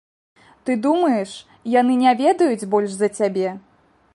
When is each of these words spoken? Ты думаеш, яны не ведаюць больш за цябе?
Ты 0.69 0.77
думаеш, 0.85 1.29
яны 1.79 1.93
не 2.03 2.13
ведаюць 2.25 2.69
больш 2.73 2.91
за 3.03 3.07
цябе? 3.19 3.49